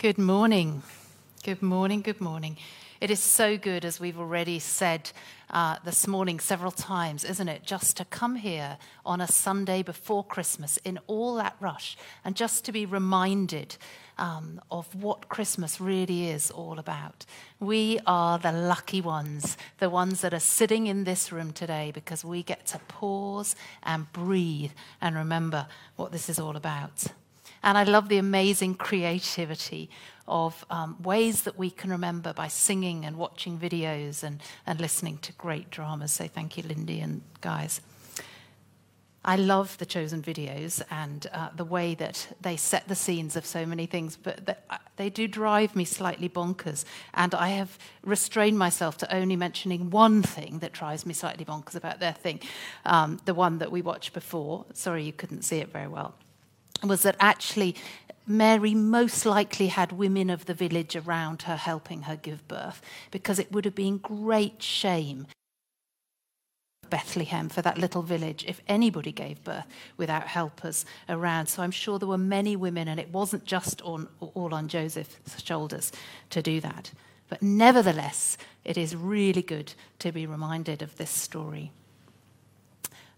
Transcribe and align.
Good 0.00 0.16
morning. 0.16 0.84
Good 1.42 1.60
morning. 1.60 2.02
Good 2.02 2.20
morning. 2.20 2.56
It 3.00 3.10
is 3.10 3.18
so 3.18 3.58
good, 3.58 3.84
as 3.84 3.98
we've 3.98 4.20
already 4.20 4.60
said 4.60 5.10
uh, 5.50 5.78
this 5.84 6.06
morning 6.06 6.38
several 6.38 6.70
times, 6.70 7.24
isn't 7.24 7.48
it? 7.48 7.64
Just 7.64 7.96
to 7.96 8.04
come 8.04 8.36
here 8.36 8.78
on 9.04 9.20
a 9.20 9.26
Sunday 9.26 9.82
before 9.82 10.22
Christmas 10.22 10.76
in 10.84 11.00
all 11.08 11.34
that 11.34 11.56
rush 11.58 11.96
and 12.24 12.36
just 12.36 12.64
to 12.66 12.70
be 12.70 12.86
reminded 12.86 13.76
um, 14.18 14.60
of 14.70 14.94
what 14.94 15.28
Christmas 15.28 15.80
really 15.80 16.28
is 16.28 16.52
all 16.52 16.78
about. 16.78 17.26
We 17.58 17.98
are 18.06 18.38
the 18.38 18.52
lucky 18.52 19.00
ones, 19.00 19.56
the 19.78 19.90
ones 19.90 20.20
that 20.20 20.32
are 20.32 20.38
sitting 20.38 20.86
in 20.86 21.02
this 21.02 21.32
room 21.32 21.52
today 21.52 21.90
because 21.92 22.24
we 22.24 22.44
get 22.44 22.66
to 22.66 22.78
pause 22.86 23.56
and 23.82 24.12
breathe 24.12 24.70
and 25.00 25.16
remember 25.16 25.66
what 25.96 26.12
this 26.12 26.28
is 26.28 26.38
all 26.38 26.54
about. 26.54 27.08
And 27.62 27.76
I 27.76 27.84
love 27.84 28.08
the 28.08 28.18
amazing 28.18 28.74
creativity 28.74 29.90
of 30.26 30.64
um, 30.70 30.96
ways 31.02 31.42
that 31.42 31.58
we 31.58 31.70
can 31.70 31.90
remember 31.90 32.32
by 32.32 32.48
singing 32.48 33.04
and 33.04 33.16
watching 33.16 33.58
videos 33.58 34.22
and, 34.22 34.40
and 34.66 34.80
listening 34.80 35.18
to 35.18 35.32
great 35.32 35.70
dramas. 35.70 36.12
So 36.12 36.28
thank 36.28 36.56
you, 36.56 36.62
Lindy 36.62 37.00
and 37.00 37.22
guys. 37.40 37.80
I 39.24 39.36
love 39.36 39.76
the 39.78 39.84
chosen 39.84 40.22
videos 40.22 40.80
and 40.90 41.26
uh, 41.32 41.50
the 41.54 41.64
way 41.64 41.94
that 41.96 42.28
they 42.40 42.56
set 42.56 42.88
the 42.88 42.94
scenes 42.94 43.36
of 43.36 43.44
so 43.44 43.66
many 43.66 43.84
things, 43.84 44.16
but 44.16 44.62
uh, 44.70 44.78
they 44.96 45.10
do 45.10 45.26
drive 45.26 45.74
me 45.74 45.84
slightly 45.84 46.28
bonkers. 46.28 46.84
And 47.12 47.34
I 47.34 47.48
have 47.48 47.78
restrained 48.02 48.58
myself 48.58 48.96
to 48.98 49.14
only 49.14 49.36
mentioning 49.36 49.90
one 49.90 50.22
thing 50.22 50.60
that 50.60 50.72
drives 50.72 51.04
me 51.04 51.14
slightly 51.14 51.44
bonkers 51.44 51.74
about 51.74 52.00
their 52.00 52.12
thing, 52.12 52.40
um, 52.86 53.20
the 53.24 53.34
one 53.34 53.58
that 53.58 53.72
we 53.72 53.82
watched 53.82 54.14
before. 54.14 54.64
Sorry, 54.72 55.04
you 55.04 55.12
couldn't 55.12 55.42
see 55.42 55.58
it 55.58 55.72
very 55.72 55.88
well 55.88 56.14
was 56.82 57.02
that 57.02 57.16
actually 57.20 57.74
Mary 58.26 58.74
most 58.74 59.24
likely 59.24 59.68
had 59.68 59.92
women 59.92 60.28
of 60.28 60.44
the 60.44 60.54
village 60.54 60.94
around 60.94 61.42
her 61.42 61.56
helping 61.56 62.02
her 62.02 62.16
give 62.16 62.46
birth 62.46 62.82
because 63.10 63.38
it 63.38 63.50
would 63.50 63.64
have 63.64 63.74
been 63.74 63.98
great 63.98 64.62
shame 64.62 65.26
Bethlehem 66.90 67.48
for 67.48 67.62
that 67.62 67.78
little 67.78 68.02
village 68.02 68.44
if 68.46 68.60
anybody 68.68 69.12
gave 69.12 69.42
birth 69.44 69.66
without 69.96 70.26
helpers 70.26 70.84
around. 71.08 71.46
So 71.46 71.62
I'm 71.62 71.70
sure 71.70 71.98
there 71.98 72.08
were 72.08 72.18
many 72.18 72.56
women, 72.56 72.88
and 72.88 72.98
it 72.98 73.12
wasn't 73.12 73.44
just 73.44 73.82
on, 73.82 74.08
all 74.20 74.54
on 74.54 74.68
Joseph's 74.68 75.42
shoulders 75.42 75.92
to 76.30 76.42
do 76.42 76.60
that. 76.60 76.92
But 77.28 77.42
nevertheless, 77.42 78.38
it 78.64 78.78
is 78.78 78.96
really 78.96 79.42
good 79.42 79.74
to 79.98 80.12
be 80.12 80.26
reminded 80.26 80.82
of 80.82 80.96
this 80.96 81.10
story 81.10 81.72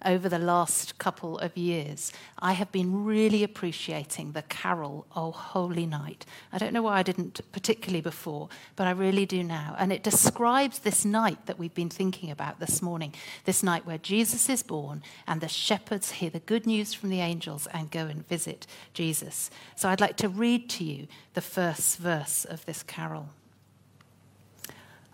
over 0.05 0.29
the 0.29 0.39
last 0.39 0.99
couple 0.99 1.39
of 1.39 1.57
years, 1.57 2.13
I 2.39 2.53
have 2.53 2.73
been 2.73 3.05
really 3.05 3.45
appreciating 3.45 4.33
the 4.33 4.43
carol, 4.43 5.07
O 5.15 5.31
Holy 5.31 5.87
Night. 5.87 6.25
I 6.53 6.59
don't 6.59 6.73
know 6.73 6.83
why 6.83 6.99
I 6.99 7.03
didn't 7.03 7.41
particularly 7.53 8.01
before, 8.01 8.49
but 8.77 8.87
I 8.87 8.93
really 8.93 9.27
do 9.27 9.43
now. 9.43 9.77
And 9.79 9.93
it 9.93 10.03
describes 10.03 10.81
this 10.81 11.05
night 11.05 11.47
that 11.47 11.59
we've 11.59 11.75
been 11.75 11.91
thinking 11.91 12.31
about 12.31 12.61
this 12.61 12.81
morning 12.81 13.15
this 13.45 13.63
night 13.63 13.87
where 13.87 13.99
Jesus 13.99 14.49
is 14.49 14.63
born 14.63 15.03
and 15.27 15.41
the 15.41 15.49
shepherds 15.49 16.13
hear 16.13 16.31
the 16.31 16.41
good 16.41 16.67
news 16.67 16.95
from 16.95 17.11
the 17.11 17.21
angels 17.21 17.67
and 17.73 17.91
go 17.91 18.07
and 18.07 18.27
visit 18.27 18.67
Jesus. 18.95 19.51
So 19.77 19.89
I'd 19.89 20.01
like 20.01 20.17
to 20.19 20.29
read 20.29 20.69
to 20.71 20.85
you 20.85 21.09
the 21.35 21.41
first 21.41 21.99
verse 21.99 22.45
of 22.45 22.65
this 22.67 22.83
carol. 22.83 23.31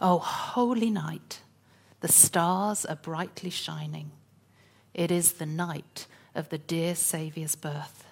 O 0.01 0.19
holy 0.19 0.91
night, 0.91 1.41
the 2.01 2.09
stars 2.09 2.85
are 2.85 2.97
brightly 2.97 3.51
shining. 3.51 4.11
It 4.97 5.11
is 5.11 5.33
the 5.33 5.47
night 5.47 6.07
of 6.35 6.49
the 6.49 6.57
dear 6.57 6.95
Saviour's 6.95 7.55
birth. 7.55 8.07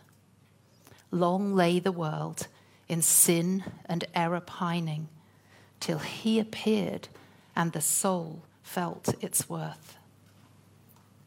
Long 1.11 1.55
lay 1.55 1.79
the 1.79 1.91
world 1.91 2.47
in 2.91 3.01
sin 3.01 3.65
and 3.87 4.05
error 4.15 4.43
pining, 4.43 5.09
till 5.81 5.99
he 5.99 6.39
appeared 6.39 7.09
and 7.57 7.73
the 7.73 7.81
soul 7.81 8.43
felt 8.63 9.15
its 9.25 9.49
worth. 9.49 9.97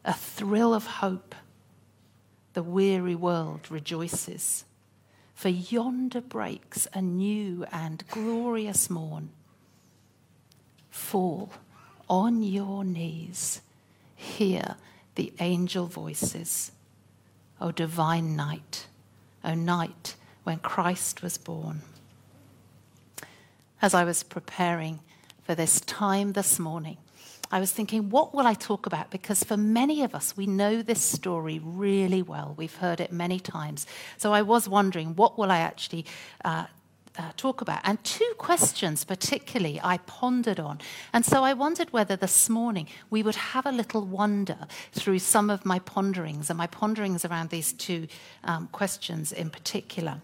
A 0.04 0.14
thrill 0.14 0.72
of 0.72 0.86
hope, 0.86 1.34
the 2.52 2.62
weary 2.62 3.16
world 3.16 3.68
rejoices, 3.68 4.64
for 5.34 5.48
yonder 5.48 6.20
breaks 6.20 6.86
a 6.94 7.02
new 7.02 7.66
and 7.72 8.04
glorious 8.10 8.88
morn. 8.88 9.30
Fall 10.88 11.50
on 12.08 12.44
your 12.44 12.84
knees, 12.84 13.60
hear 14.14 14.76
the 15.18 15.32
angel 15.40 15.86
voices. 15.86 16.70
O 17.60 17.72
divine 17.72 18.36
night, 18.36 18.86
O 19.44 19.52
night 19.52 20.14
when 20.44 20.58
Christ 20.58 21.22
was 21.22 21.36
born. 21.36 21.82
As 23.82 23.94
I 23.94 24.04
was 24.04 24.22
preparing 24.22 25.00
for 25.42 25.56
this 25.56 25.80
time 25.80 26.34
this 26.34 26.60
morning, 26.60 26.98
I 27.50 27.58
was 27.58 27.72
thinking, 27.72 28.10
what 28.10 28.32
will 28.32 28.46
I 28.46 28.54
talk 28.54 28.86
about? 28.86 29.10
Because 29.10 29.42
for 29.42 29.56
many 29.56 30.04
of 30.04 30.14
us, 30.14 30.36
we 30.36 30.46
know 30.46 30.82
this 30.82 31.02
story 31.02 31.60
really 31.64 32.22
well. 32.22 32.54
We've 32.56 32.76
heard 32.76 33.00
it 33.00 33.10
many 33.10 33.40
times. 33.40 33.88
So 34.18 34.32
I 34.32 34.42
was 34.42 34.68
wondering, 34.68 35.16
what 35.16 35.36
will 35.36 35.50
I 35.50 35.58
actually 35.58 36.06
uh, 36.44 36.66
uh, 37.18 37.32
talk 37.36 37.60
about. 37.60 37.80
And 37.84 38.02
two 38.04 38.32
questions, 38.38 39.04
particularly, 39.04 39.80
I 39.82 39.98
pondered 39.98 40.60
on. 40.60 40.78
And 41.12 41.26
so 41.26 41.42
I 41.42 41.52
wondered 41.52 41.92
whether 41.92 42.16
this 42.16 42.48
morning 42.48 42.86
we 43.10 43.22
would 43.22 43.34
have 43.34 43.66
a 43.66 43.72
little 43.72 44.02
wonder 44.02 44.66
through 44.92 45.18
some 45.18 45.50
of 45.50 45.66
my 45.66 45.80
ponderings 45.80 46.48
and 46.48 46.56
my 46.56 46.68
ponderings 46.68 47.24
around 47.24 47.50
these 47.50 47.72
two 47.72 48.06
um, 48.44 48.68
questions 48.68 49.32
in 49.32 49.50
particular. 49.50 50.20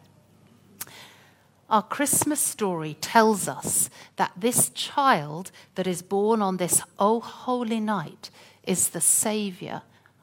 Our 1.68 1.82
Christmas 1.82 2.40
story 2.40 2.94
tells 3.00 3.48
us 3.48 3.90
that 4.16 4.32
this 4.36 4.68
child 4.70 5.50
that 5.74 5.86
is 5.86 6.02
born 6.02 6.42
on 6.42 6.58
this 6.58 6.82
oh 6.98 7.20
holy 7.20 7.80
night 7.80 8.30
is 8.62 8.90
the 8.90 9.00
Savior 9.00 9.82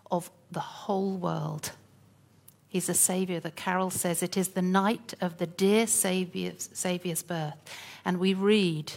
of 0.09 0.31
the 0.51 0.59
whole 0.59 1.17
world. 1.17 1.71
He's 2.71 2.87
a 2.87 2.93
Savior. 2.93 3.41
The 3.41 3.51
carol 3.51 3.89
says 3.89 4.23
it 4.23 4.37
is 4.37 4.49
the 4.49 4.61
night 4.61 5.13
of 5.19 5.39
the 5.39 5.45
dear 5.45 5.87
Savior's, 5.87 6.69
Savior's 6.71 7.21
birth. 7.21 7.57
And 8.05 8.17
we 8.17 8.33
read, 8.33 8.93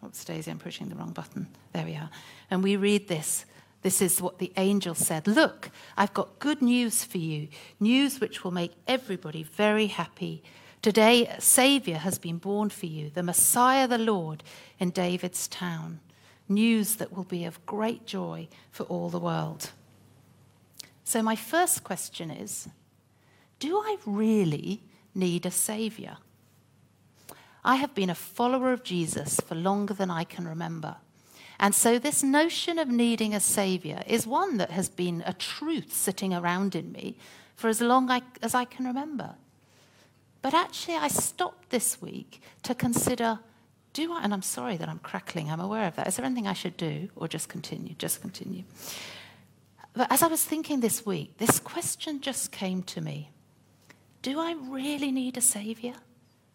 oh, 0.00 0.06
oops, 0.06 0.24
Daisy, 0.24 0.48
I'm 0.48 0.60
pushing 0.60 0.90
the 0.90 0.94
wrong 0.94 1.10
button. 1.10 1.48
There 1.72 1.84
we 1.84 1.96
are. 1.96 2.08
And 2.52 2.62
we 2.62 2.76
read 2.76 3.08
this. 3.08 3.44
This 3.82 4.00
is 4.00 4.22
what 4.22 4.38
the 4.38 4.52
angel 4.56 4.94
said 4.94 5.26
Look, 5.26 5.70
I've 5.96 6.14
got 6.14 6.38
good 6.38 6.62
news 6.62 7.02
for 7.02 7.18
you, 7.18 7.48
news 7.80 8.20
which 8.20 8.44
will 8.44 8.52
make 8.52 8.74
everybody 8.86 9.42
very 9.42 9.88
happy. 9.88 10.44
Today, 10.80 11.26
a 11.26 11.40
Savior 11.40 11.96
has 11.96 12.20
been 12.20 12.38
born 12.38 12.70
for 12.70 12.86
you, 12.86 13.10
the 13.10 13.24
Messiah, 13.24 13.88
the 13.88 13.98
Lord, 13.98 14.44
in 14.78 14.90
David's 14.90 15.48
town. 15.48 15.98
News 16.48 16.94
that 16.96 17.12
will 17.12 17.24
be 17.24 17.44
of 17.44 17.66
great 17.66 18.06
joy 18.06 18.46
for 18.70 18.84
all 18.84 19.10
the 19.10 19.18
world. 19.18 19.70
So, 21.02 21.22
my 21.22 21.34
first 21.34 21.82
question 21.82 22.30
is 22.30 22.68
do 23.58 23.78
I 23.78 23.96
really 24.04 24.82
need 25.14 25.46
a 25.46 25.50
Savior? 25.50 26.18
I 27.64 27.76
have 27.76 27.94
been 27.94 28.10
a 28.10 28.14
follower 28.14 28.72
of 28.72 28.84
Jesus 28.84 29.40
for 29.40 29.54
longer 29.54 29.94
than 29.94 30.10
I 30.10 30.24
can 30.24 30.46
remember. 30.46 30.96
And 31.58 31.74
so, 31.74 31.98
this 31.98 32.22
notion 32.22 32.78
of 32.78 32.88
needing 32.88 33.34
a 33.34 33.40
Savior 33.40 34.02
is 34.06 34.26
one 34.26 34.58
that 34.58 34.70
has 34.70 34.88
been 34.88 35.22
a 35.26 35.32
truth 35.32 35.92
sitting 35.92 36.34
around 36.34 36.74
in 36.74 36.92
me 36.92 37.16
for 37.56 37.68
as 37.68 37.80
long 37.80 38.10
as 38.42 38.54
I 38.54 38.66
can 38.66 38.84
remember. 38.84 39.34
But 40.42 40.52
actually, 40.54 40.96
I 40.96 41.08
stopped 41.08 41.70
this 41.70 42.00
week 42.00 42.42
to 42.62 42.74
consider 42.74 43.40
do 43.94 44.12
I, 44.12 44.22
and 44.22 44.34
I'm 44.34 44.42
sorry 44.42 44.76
that 44.76 44.90
I'm 44.90 44.98
crackling, 44.98 45.50
I'm 45.50 45.58
aware 45.58 45.86
of 45.88 45.96
that. 45.96 46.06
Is 46.06 46.16
there 46.16 46.26
anything 46.26 46.46
I 46.46 46.52
should 46.52 46.76
do 46.76 47.08
or 47.16 47.26
just 47.28 47.48
continue? 47.48 47.94
Just 47.94 48.20
continue. 48.20 48.64
But 49.94 50.12
as 50.12 50.22
I 50.22 50.26
was 50.26 50.44
thinking 50.44 50.80
this 50.80 51.06
week, 51.06 51.38
this 51.38 51.58
question 51.58 52.20
just 52.20 52.52
came 52.52 52.82
to 52.82 53.00
me 53.00 53.30
do 54.26 54.40
I 54.40 54.56
really 54.60 55.12
need 55.12 55.36
a 55.36 55.40
savior? 55.40 55.94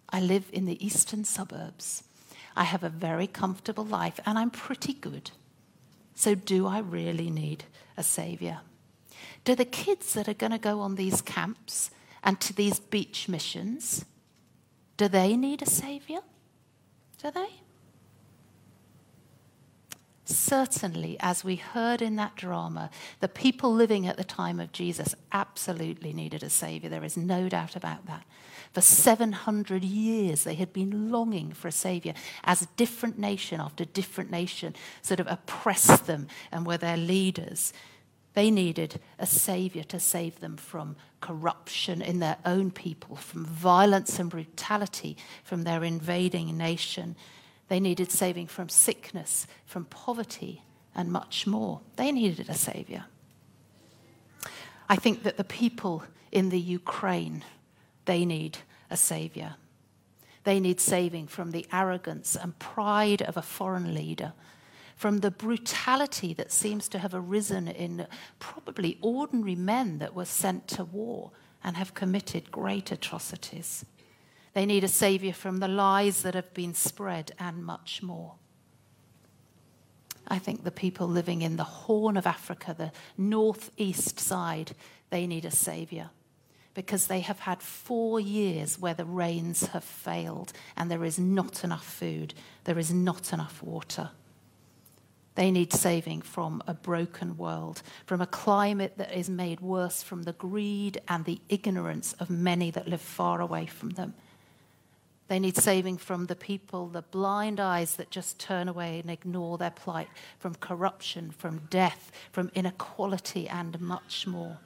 I 0.09 0.19
live 0.19 0.43
in 0.51 0.65
the 0.65 0.85
eastern 0.85 1.23
suburbs. 1.23 2.03
I 2.53 2.65
have 2.65 2.83
a 2.83 2.89
very 2.89 3.27
comfortable 3.27 3.85
life 3.85 4.19
and 4.25 4.37
I'm 4.37 4.49
pretty 4.49 4.91
good. 4.91 5.31
So, 6.13 6.35
do 6.35 6.67
I 6.67 6.79
really 6.79 7.29
need 7.29 7.63
a 7.95 8.03
savior? 8.03 8.59
Do 9.45 9.55
the 9.55 9.63
kids 9.63 10.13
that 10.15 10.27
are 10.27 10.33
going 10.33 10.51
to 10.51 10.57
go 10.57 10.81
on 10.81 10.95
these 10.95 11.21
camps 11.21 11.91
and 12.25 12.41
to 12.41 12.51
these 12.51 12.77
beach 12.77 13.29
missions, 13.29 14.03
do 14.97 15.07
they 15.07 15.37
need 15.37 15.61
a 15.61 15.65
savior? 15.65 16.19
Do 17.23 17.31
they? 17.31 17.60
Certainly, 20.31 21.17
as 21.19 21.43
we 21.43 21.57
heard 21.57 22.01
in 22.01 22.15
that 22.15 22.35
drama, 22.35 22.89
the 23.19 23.27
people 23.27 23.73
living 23.73 24.07
at 24.07 24.17
the 24.17 24.23
time 24.23 24.59
of 24.59 24.71
Jesus 24.71 25.13
absolutely 25.31 26.13
needed 26.13 26.43
a 26.43 26.49
Savior. 26.49 26.89
There 26.89 27.03
is 27.03 27.17
no 27.17 27.49
doubt 27.49 27.75
about 27.75 28.05
that. 28.07 28.23
For 28.73 28.81
700 28.81 29.83
years, 29.83 30.43
they 30.43 30.55
had 30.55 30.71
been 30.71 31.11
longing 31.11 31.51
for 31.51 31.67
a 31.67 31.73
Savior 31.73 32.13
as 32.43 32.67
different 32.77 33.19
nation 33.19 33.59
after 33.59 33.83
different 33.83 34.31
nation 34.31 34.75
sort 35.01 35.19
of 35.19 35.27
oppressed 35.27 36.07
them 36.07 36.27
and 36.51 36.65
were 36.65 36.77
their 36.77 36.97
leaders. 36.97 37.73
They 38.33 38.49
needed 38.49 39.01
a 39.19 39.25
savior 39.25 39.83
to 39.83 39.99
save 39.99 40.39
them 40.39 40.55
from 40.55 40.95
corruption 41.19 42.01
in 42.01 42.19
their 42.19 42.37
own 42.45 42.71
people, 42.71 43.17
from 43.17 43.45
violence 43.45 44.19
and 44.19 44.29
brutality 44.29 45.17
from 45.43 45.63
their 45.63 45.83
invading 45.83 46.57
nation. 46.57 47.17
They 47.71 47.79
needed 47.79 48.11
saving 48.11 48.47
from 48.47 48.67
sickness, 48.67 49.47
from 49.65 49.85
poverty, 49.85 50.61
and 50.93 51.09
much 51.09 51.47
more. 51.47 51.79
They 51.95 52.11
needed 52.11 52.49
a 52.49 52.53
savior. 52.53 53.05
I 54.89 54.97
think 54.97 55.23
that 55.23 55.37
the 55.37 55.45
people 55.45 56.03
in 56.33 56.49
the 56.49 56.59
Ukraine, 56.59 57.45
they 58.03 58.25
need 58.25 58.57
a 58.89 58.97
savior. 58.97 59.55
They 60.43 60.59
need 60.59 60.81
saving 60.81 61.27
from 61.27 61.51
the 61.51 61.65
arrogance 61.71 62.35
and 62.35 62.59
pride 62.59 63.21
of 63.21 63.37
a 63.37 63.41
foreign 63.41 63.93
leader 63.93 64.33
from 64.97 65.19
the 65.19 65.31
brutality 65.31 66.33
that 66.33 66.51
seems 66.51 66.89
to 66.89 66.99
have 66.99 67.13
arisen 67.13 67.69
in 67.69 68.05
probably 68.39 68.97
ordinary 68.99 69.55
men 69.55 69.99
that 69.99 70.13
were 70.13 70.25
sent 70.25 70.67
to 70.67 70.83
war 70.83 71.31
and 71.63 71.77
have 71.77 71.93
committed 71.93 72.51
great 72.51 72.91
atrocities. 72.91 73.85
They 74.53 74.65
need 74.65 74.83
a 74.83 74.89
savior 74.89 75.33
from 75.33 75.57
the 75.59 75.67
lies 75.67 76.23
that 76.23 76.35
have 76.35 76.53
been 76.53 76.73
spread 76.73 77.31
and 77.39 77.63
much 77.63 78.03
more. 78.03 78.35
I 80.27 80.39
think 80.39 80.63
the 80.63 80.71
people 80.71 81.07
living 81.07 81.41
in 81.41 81.57
the 81.57 81.63
Horn 81.63 82.17
of 82.17 82.27
Africa, 82.27 82.75
the 82.77 82.91
northeast 83.17 84.19
side, 84.19 84.73
they 85.09 85.27
need 85.27 85.45
a 85.45 85.51
savior 85.51 86.09
because 86.73 87.07
they 87.07 87.19
have 87.19 87.39
had 87.39 87.61
four 87.61 88.19
years 88.19 88.79
where 88.79 88.93
the 88.93 89.05
rains 89.05 89.67
have 89.67 89.83
failed 89.83 90.53
and 90.77 90.89
there 90.89 91.03
is 91.03 91.19
not 91.19 91.63
enough 91.63 91.85
food, 91.85 92.33
there 92.63 92.79
is 92.79 92.93
not 92.93 93.33
enough 93.33 93.61
water. 93.61 94.11
They 95.35 95.51
need 95.51 95.73
saving 95.73 96.21
from 96.21 96.61
a 96.67 96.73
broken 96.73 97.37
world, 97.37 97.81
from 98.05 98.21
a 98.21 98.27
climate 98.27 98.93
that 98.97 99.13
is 99.13 99.29
made 99.29 99.61
worse 99.61 100.03
from 100.03 100.23
the 100.23 100.33
greed 100.33 101.01
and 101.07 101.25
the 101.25 101.41
ignorance 101.49 102.13
of 102.13 102.29
many 102.29 102.69
that 102.71 102.87
live 102.87 103.01
far 103.01 103.41
away 103.41 103.65
from 103.65 103.91
them. 103.91 104.13
They 105.27 105.39
need 105.39 105.55
saving 105.55 105.97
from 105.97 106.25
the 106.25 106.35
people, 106.35 106.87
the 106.87 107.03
blind 107.03 107.59
eyes 107.59 107.95
that 107.95 108.11
just 108.11 108.37
turn 108.37 108.67
away 108.67 108.99
and 108.99 109.09
ignore 109.09 109.57
their 109.57 109.71
plight, 109.71 110.09
from 110.39 110.55
corruption, 110.55 111.31
from 111.31 111.61
death, 111.69 112.11
from 112.31 112.51
inequality, 112.53 113.47
and 113.47 113.79
much 113.79 114.27
more. 114.27 114.57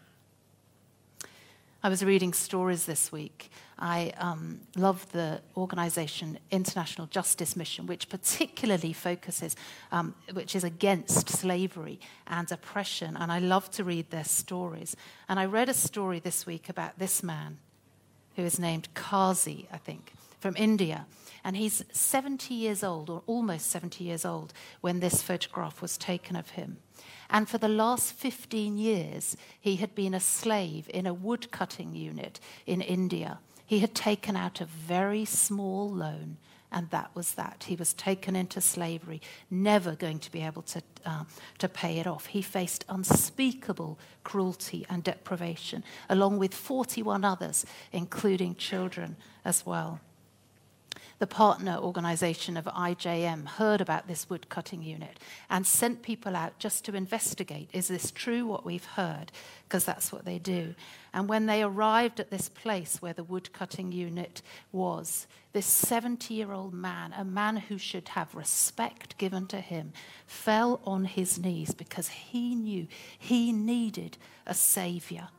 I 1.86 1.90
was 1.90 2.04
reading 2.04 2.34
stories 2.34 2.88
this 2.88 3.12
week. 3.12 3.52
I 3.78 4.12
um, 4.18 4.62
love 4.76 5.12
the 5.12 5.40
organization 5.56 6.40
International 6.50 7.06
Justice 7.06 7.56
Mission, 7.56 7.86
which 7.86 8.10
particularly 8.10 8.92
focuses, 8.92 9.56
um, 9.92 10.16
which 10.34 10.56
is 10.56 10.64
against 10.64 11.30
slavery 11.30 12.00
and 12.26 12.52
oppression. 12.52 13.16
And 13.16 13.32
I 13.32 13.38
love 13.38 13.70
to 13.72 13.84
read 13.84 14.10
their 14.10 14.24
stories. 14.24 14.96
And 15.30 15.40
I 15.40 15.46
read 15.46 15.70
a 15.70 15.76
story 15.76 16.20
this 16.20 16.48
week 16.48 16.70
about 16.70 16.98
this 16.98 17.22
man 17.22 17.60
who 18.36 18.42
is 18.42 18.58
named 18.58 18.88
Kazi, 18.96 19.68
I 19.72 19.78
think, 19.78 20.14
from 20.46 20.56
India. 20.58 21.08
And 21.44 21.58
he's 21.58 21.84
70 21.92 22.54
years 22.54 22.84
old, 22.84 23.10
or 23.10 23.24
almost 23.26 23.66
70 23.72 24.04
years 24.04 24.24
old, 24.24 24.54
when 24.80 25.00
this 25.00 25.24
photograph 25.24 25.82
was 25.82 25.98
taken 25.98 26.36
of 26.36 26.52
him. 26.52 26.78
And 27.32 27.50
for 27.50 27.58
the 27.58 27.68
last 27.68 28.14
15 28.14 28.78
years, 28.78 29.36
he 29.60 29.78
had 29.78 29.96
been 29.96 30.14
a 30.14 30.20
slave 30.20 30.88
in 30.94 31.08
a 31.08 31.16
woodcutting 31.16 31.96
unit 31.96 32.40
in 32.68 32.82
India. 32.82 33.40
He 33.66 33.80
had 33.80 33.96
taken 33.96 34.36
out 34.36 34.62
a 34.62 34.66
very 34.66 35.26
small 35.26 35.90
loan, 35.90 36.38
and 36.72 36.92
that 36.92 37.10
was 37.16 37.34
that. 37.34 37.66
He 37.68 37.76
was 37.76 37.96
taken 37.96 38.36
into 38.36 38.62
slavery, 38.62 39.24
never 39.50 39.96
going 39.96 40.20
to 40.20 40.32
be 40.32 40.44
able 40.44 40.62
to, 40.62 40.84
uh, 41.08 41.24
to 41.58 41.68
pay 41.68 41.98
it 41.98 42.06
off. 42.06 42.28
He 42.28 42.44
faced 42.44 42.86
unspeakable 42.88 43.98
cruelty 44.24 44.86
and 44.92 45.04
deprivation, 45.04 45.84
along 46.08 46.38
with 46.38 46.54
41 46.54 47.26
others, 47.26 47.66
including 47.92 48.54
children 48.54 49.16
as 49.44 49.66
well 49.66 50.02
the 51.18 51.28
partner 51.28 51.78
organization 51.78 52.58
of 52.58 52.66
IJM 52.66 53.46
heard 53.46 53.80
about 53.80 54.08
this 54.08 54.30
woodcutting 54.30 54.84
unit 54.84 55.20
and 55.50 55.66
sent 55.66 56.02
people 56.02 56.36
out 56.36 56.60
just 56.60 56.84
to 56.86 56.96
investigate 56.96 57.70
is 57.72 57.88
this 57.88 58.12
true 58.12 58.46
what 58.46 58.66
we've 58.66 58.86
heard? 58.86 59.32
Because 59.68 59.86
that's 59.86 60.12
what 60.12 60.26
they 60.26 60.40
do. 60.40 60.76
And 61.14 61.30
when 61.30 61.46
they 61.46 61.64
arrived 61.64 62.20
at 62.20 62.32
this 62.32 62.50
place 62.50 63.02
where 63.02 63.14
the 63.14 63.24
woodcutting 63.24 63.94
unit 63.94 64.42
was, 64.74 65.28
this 65.54 65.66
70 65.66 66.34
year 66.34 66.52
old 66.52 66.74
man, 66.74 67.14
a 67.14 67.24
man 67.24 67.56
who 67.56 67.78
should 67.78 68.10
have 68.10 68.36
respect 68.36 69.18
given 69.18 69.48
to 69.48 69.62
him, 69.62 69.94
fell 70.28 70.82
on 70.86 71.06
his 71.06 71.40
knees 71.40 71.74
because 71.74 72.10
he 72.10 72.56
knew 72.56 72.88
he 73.18 73.54
needed 73.54 74.18
a 74.46 74.54
savior. 74.54 75.30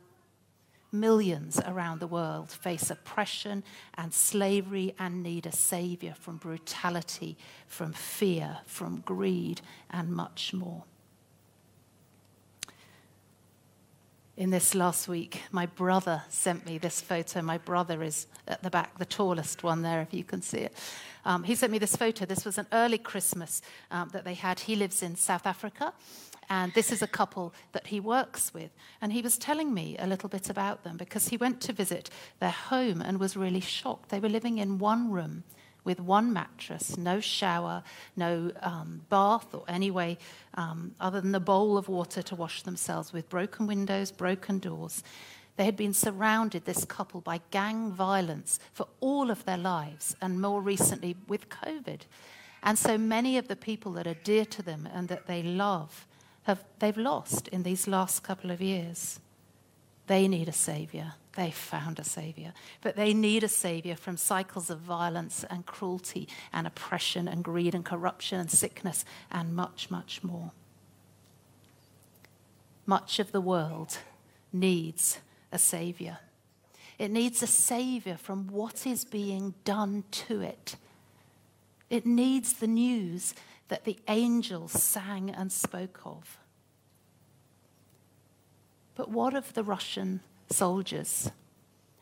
Millions 0.92 1.60
around 1.66 2.00
the 2.00 2.06
world 2.06 2.50
face 2.50 2.90
oppression 2.90 3.64
and 3.94 4.14
slavery 4.14 4.94
and 4.98 5.22
need 5.22 5.46
a 5.46 5.52
savior 5.52 6.14
from 6.18 6.36
brutality, 6.36 7.36
from 7.66 7.92
fear, 7.92 8.58
from 8.66 9.00
greed, 9.00 9.60
and 9.90 10.10
much 10.10 10.54
more. 10.54 10.84
In 14.36 14.50
this 14.50 14.74
last 14.74 15.08
week, 15.08 15.40
my 15.50 15.64
brother 15.64 16.22
sent 16.28 16.66
me 16.66 16.76
this 16.76 17.00
photo. 17.00 17.40
My 17.40 17.56
brother 17.56 18.02
is 18.02 18.26
at 18.46 18.62
the 18.62 18.68
back, 18.68 18.98
the 18.98 19.06
tallest 19.06 19.62
one 19.62 19.80
there, 19.80 20.02
if 20.02 20.12
you 20.12 20.24
can 20.24 20.42
see 20.42 20.58
it. 20.58 20.74
Um, 21.24 21.42
he 21.42 21.54
sent 21.54 21.72
me 21.72 21.78
this 21.78 21.96
photo. 21.96 22.26
This 22.26 22.44
was 22.44 22.58
an 22.58 22.66
early 22.70 22.98
Christmas 22.98 23.62
um, 23.90 24.10
that 24.12 24.24
they 24.24 24.34
had. 24.34 24.60
He 24.60 24.76
lives 24.76 25.02
in 25.02 25.16
South 25.16 25.46
Africa, 25.46 25.94
and 26.48 26.72
this 26.74 26.92
is 26.92 27.02
a 27.02 27.06
couple 27.06 27.52
that 27.72 27.88
he 27.88 28.00
works 28.00 28.54
with. 28.54 28.70
And 29.00 29.12
he 29.12 29.22
was 29.22 29.36
telling 29.36 29.74
me 29.74 29.96
a 29.98 30.06
little 30.06 30.28
bit 30.28 30.48
about 30.48 30.84
them 30.84 30.96
because 30.96 31.28
he 31.28 31.36
went 31.36 31.60
to 31.62 31.72
visit 31.72 32.10
their 32.40 32.50
home 32.50 33.02
and 33.02 33.18
was 33.18 33.36
really 33.36 33.60
shocked. 33.60 34.10
They 34.10 34.20
were 34.20 34.28
living 34.28 34.58
in 34.58 34.78
one 34.78 35.10
room 35.10 35.44
with 35.86 36.00
one 36.00 36.32
mattress, 36.32 36.96
no 36.96 37.20
shower, 37.20 37.82
no 38.16 38.50
um, 38.60 39.02
bath, 39.08 39.54
or 39.54 39.64
any 39.68 39.90
way 39.90 40.18
um, 40.54 40.92
other 41.00 41.20
than 41.20 41.32
the 41.32 41.40
bowl 41.40 41.78
of 41.78 41.88
water 41.88 42.22
to 42.22 42.34
wash 42.34 42.62
themselves, 42.62 43.12
with 43.12 43.28
broken 43.28 43.66
windows, 43.66 44.10
broken 44.10 44.58
doors. 44.58 45.04
They 45.56 45.64
had 45.64 45.76
been 45.76 45.94
surrounded, 45.94 46.64
this 46.64 46.84
couple, 46.84 47.20
by 47.20 47.40
gang 47.50 47.92
violence 47.92 48.58
for 48.72 48.88
all 49.00 49.30
of 49.30 49.44
their 49.44 49.56
lives, 49.56 50.16
and 50.20 50.42
more 50.42 50.60
recently 50.60 51.16
with 51.28 51.48
COVID. 51.48 52.00
And 52.64 52.76
so 52.76 52.98
many 52.98 53.38
of 53.38 53.46
the 53.46 53.56
people 53.56 53.92
that 53.92 54.08
are 54.08 54.14
dear 54.14 54.44
to 54.44 54.62
them 54.62 54.88
and 54.92 55.06
that 55.08 55.26
they 55.26 55.42
love 55.42 56.06
have, 56.46 56.64
they've 56.78 56.96
lost 56.96 57.48
in 57.48 57.64
these 57.64 57.88
last 57.88 58.22
couple 58.22 58.50
of 58.52 58.60
years. 58.60 59.18
They 60.06 60.28
need 60.28 60.48
a 60.48 60.52
savior. 60.52 61.14
They 61.34 61.50
found 61.50 61.98
a 61.98 62.04
savior. 62.04 62.52
But 62.82 62.94
they 62.94 63.12
need 63.12 63.42
a 63.42 63.48
savior 63.48 63.96
from 63.96 64.16
cycles 64.16 64.70
of 64.70 64.78
violence 64.78 65.44
and 65.50 65.66
cruelty 65.66 66.28
and 66.52 66.66
oppression 66.66 67.26
and 67.26 67.42
greed 67.42 67.74
and 67.74 67.84
corruption 67.84 68.38
and 68.38 68.50
sickness 68.50 69.04
and 69.30 69.56
much, 69.56 69.90
much 69.90 70.22
more. 70.22 70.52
Much 72.86 73.18
of 73.18 73.32
the 73.32 73.40
world 73.40 73.98
needs 74.52 75.18
a 75.50 75.58
savior. 75.58 76.18
It 76.96 77.10
needs 77.10 77.42
a 77.42 77.48
savior 77.48 78.16
from 78.16 78.46
what 78.46 78.86
is 78.86 79.04
being 79.04 79.54
done 79.64 80.04
to 80.12 80.40
it. 80.42 80.76
It 81.90 82.06
needs 82.06 82.54
the 82.54 82.68
news 82.68 83.34
that 83.68 83.84
the 83.84 83.98
angels 84.08 84.72
sang 84.72 85.30
and 85.30 85.50
spoke 85.50 86.00
of. 86.04 86.38
But 88.94 89.10
what 89.10 89.34
of 89.34 89.52
the 89.54 89.64
Russian 89.64 90.20
soldiers 90.48 91.30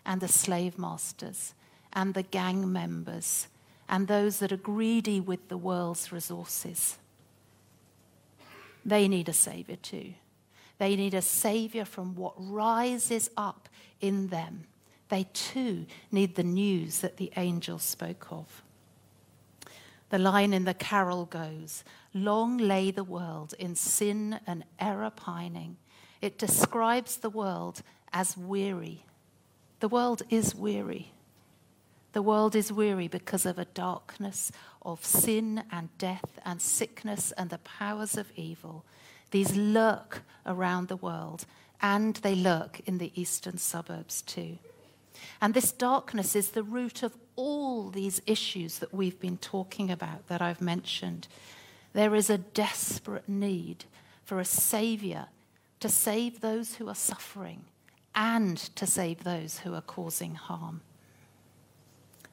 and 0.06 0.20
the 0.20 0.28
slave 0.28 0.78
masters 0.78 1.54
and 1.92 2.14
the 2.14 2.22
gang 2.22 2.72
members 2.72 3.48
and 3.88 4.06
those 4.06 4.38
that 4.38 4.52
are 4.52 4.56
greedy 4.56 5.20
with 5.20 5.48
the 5.48 5.56
world's 5.56 6.12
resources? 6.12 6.98
They 8.84 9.08
need 9.08 9.28
a 9.28 9.32
savior 9.32 9.76
too. 9.76 10.14
They 10.78 10.96
need 10.96 11.14
a 11.14 11.22
savior 11.22 11.84
from 11.84 12.14
what 12.14 12.34
rises 12.36 13.30
up 13.36 13.68
in 14.00 14.28
them. 14.28 14.64
They 15.08 15.28
too 15.32 15.86
need 16.10 16.34
the 16.34 16.42
news 16.42 16.98
that 16.98 17.16
the 17.16 17.32
angels 17.36 17.82
spoke 17.82 18.26
of. 18.30 18.63
The 20.10 20.18
line 20.18 20.52
in 20.52 20.64
the 20.64 20.74
carol 20.74 21.24
goes 21.26 21.84
Long 22.12 22.58
lay 22.58 22.90
the 22.90 23.04
world 23.04 23.54
in 23.58 23.74
sin 23.74 24.38
and 24.46 24.64
error 24.78 25.10
pining. 25.10 25.76
It 26.20 26.38
describes 26.38 27.16
the 27.16 27.30
world 27.30 27.82
as 28.12 28.36
weary. 28.36 29.04
The 29.80 29.88
world 29.88 30.22
is 30.30 30.54
weary. 30.54 31.12
The 32.12 32.22
world 32.22 32.54
is 32.54 32.72
weary 32.72 33.08
because 33.08 33.44
of 33.44 33.58
a 33.58 33.64
darkness 33.64 34.52
of 34.82 35.04
sin 35.04 35.64
and 35.72 35.88
death 35.98 36.38
and 36.44 36.62
sickness 36.62 37.32
and 37.32 37.50
the 37.50 37.58
powers 37.58 38.16
of 38.16 38.30
evil. 38.36 38.84
These 39.32 39.56
lurk 39.56 40.22
around 40.46 40.86
the 40.86 40.96
world, 40.96 41.44
and 41.82 42.14
they 42.16 42.36
lurk 42.36 42.80
in 42.86 42.98
the 42.98 43.10
eastern 43.20 43.58
suburbs 43.58 44.22
too. 44.22 44.58
And 45.40 45.54
this 45.54 45.72
darkness 45.72 46.34
is 46.34 46.50
the 46.50 46.62
root 46.62 47.02
of 47.02 47.16
all 47.36 47.90
these 47.90 48.22
issues 48.26 48.78
that 48.78 48.94
we've 48.94 49.18
been 49.20 49.38
talking 49.38 49.90
about, 49.90 50.28
that 50.28 50.42
I've 50.42 50.60
mentioned. 50.60 51.28
There 51.92 52.14
is 52.14 52.30
a 52.30 52.38
desperate 52.38 53.28
need 53.28 53.84
for 54.24 54.40
a 54.40 54.44
Savior 54.44 55.26
to 55.80 55.88
save 55.88 56.40
those 56.40 56.76
who 56.76 56.88
are 56.88 56.94
suffering 56.94 57.64
and 58.14 58.56
to 58.56 58.86
save 58.86 59.24
those 59.24 59.60
who 59.60 59.74
are 59.74 59.82
causing 59.82 60.34
harm. 60.34 60.80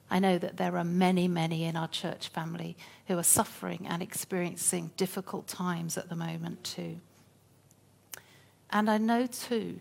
I 0.10 0.20
know 0.20 0.38
that 0.38 0.58
there 0.58 0.78
are 0.78 0.84
many, 0.84 1.28
many 1.28 1.64
in 1.64 1.78
our 1.78 1.88
church 1.88 2.28
family 2.28 2.76
who 3.08 3.18
are 3.18 3.24
suffering 3.24 3.88
and 3.90 4.04
experiencing 4.04 4.92
difficult 4.98 5.48
times 5.48 5.98
at 5.98 6.10
the 6.10 6.16
moment, 6.16 6.64
too. 6.64 7.00
And 8.70 8.90
I 8.90 8.98
know, 8.98 9.26
too, 9.26 9.80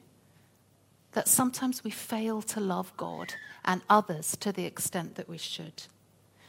that 1.12 1.28
sometimes 1.28 1.82
we 1.82 1.90
fail 1.90 2.42
to 2.42 2.60
love 2.60 2.92
God 2.96 3.34
and 3.64 3.82
others 3.88 4.36
to 4.38 4.52
the 4.52 4.64
extent 4.64 5.16
that 5.16 5.28
we 5.28 5.38
should. 5.38 5.84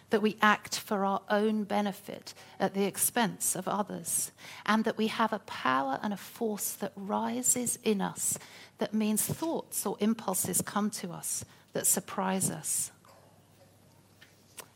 That 0.10 0.22
we 0.22 0.38
act 0.42 0.78
for 0.78 1.06
our 1.06 1.22
own 1.30 1.64
benefit 1.64 2.34
at 2.60 2.74
the 2.74 2.84
expense 2.84 3.56
of 3.56 3.68
others. 3.68 4.32
And 4.66 4.84
that 4.84 4.98
we 4.98 5.08
have 5.08 5.34
a 5.34 5.40
power 5.40 6.00
and 6.04 6.14
a 6.14 6.18
force 6.18 6.74
that 6.74 6.92
rises 6.96 7.80
in 7.84 8.02
us 8.02 8.38
that 8.78 8.94
means 8.94 9.26
thoughts 9.26 9.86
or 9.86 9.98
impulses 10.00 10.62
come 10.62 10.90
to 10.92 11.12
us 11.12 11.46
that 11.74 11.88
surprise 11.88 12.50
us 12.52 12.92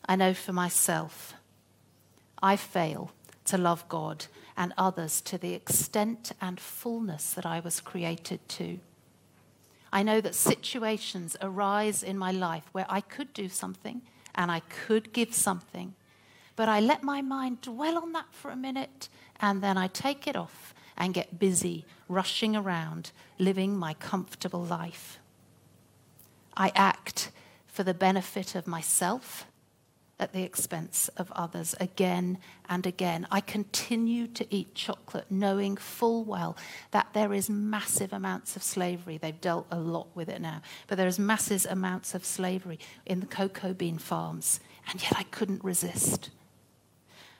I 0.08 0.15
know 0.15 0.34
for 0.34 0.54
myself, 0.54 1.34
I 2.42 2.56
fail 2.56 3.12
to 3.46 3.58
love 3.58 3.88
God 3.89 4.25
and 4.56 4.74
others 4.77 5.20
to 5.22 5.38
the 5.38 5.54
extent 5.54 6.32
and 6.39 6.60
fullness 6.60 7.34
that 7.34 7.46
I 7.46 7.60
was 7.60 7.82
created 7.82 8.48
to. 8.50 8.80
I 9.92 10.04
know 10.04 10.22
that 10.22 10.36
situations 10.36 11.38
arise 11.42 12.04
in 12.04 12.18
my 12.18 12.32
life 12.32 12.65
where 12.72 12.86
I 12.89 13.01
could 13.01 13.34
do 13.34 13.50
something 13.50 14.01
and 14.34 14.51
I 14.51 14.62
could 14.62 15.13
give 15.13 15.34
something, 15.34 15.96
but 16.56 16.68
I 16.68 16.80
let 16.80 17.04
my 17.04 17.22
mind 17.22 17.62
dwell 17.62 17.98
on 17.98 18.12
that 18.13 18.32
for 18.32 18.51
a 18.51 18.56
minute 18.56 19.10
and 19.39 19.62
then 19.62 19.77
I 19.77 19.88
take 19.88 20.27
it 20.27 20.36
off 20.36 20.74
and 20.98 21.13
get 21.13 21.39
busy 21.39 21.86
rushing 22.08 22.56
around 22.56 23.12
living 23.38 23.77
my 23.77 23.94
comfortable 23.94 24.63
life. 24.63 25.20
I 26.56 26.72
act 26.75 27.32
for 27.68 27.84
the 27.84 27.94
benefit 27.94 28.56
of 28.56 28.68
myself 28.68 29.46
at 30.19 30.31
the 30.31 30.43
expense 30.43 31.10
of 31.17 31.31
others 31.34 31.75
again 31.79 32.38
and 32.69 32.86
again. 32.86 33.27
I 33.29 33.41
continue 33.41 34.27
to 34.27 34.48
eat 34.50 34.74
chocolate 34.74 35.25
knowing 35.29 35.75
full 35.75 36.24
well 36.24 36.55
that 36.91 37.10
there 37.13 37.34
is 37.34 37.50
massive 37.50 38.13
amounts 38.13 38.55
of 38.55 38.63
slavery. 38.63 39.17
They've 39.17 39.39
dealt 39.39 39.67
a 39.72 39.79
lot 39.79 40.07
with 40.15 40.29
it 40.29 40.41
now, 40.41 40.62
but 40.88 40.98
there 40.98 41.07
is 41.07 41.19
massive 41.19 41.65
amounts 41.69 42.15
of 42.15 42.24
slavery 42.24 42.79
in 43.05 43.19
the 43.19 43.25
cocoa 43.25 43.74
bean 43.74 43.98
farms, 43.98 44.60
and 44.89 45.01
yet 45.01 45.13
I 45.17 45.24
couldn't 45.24 45.63
resist. 45.63 46.29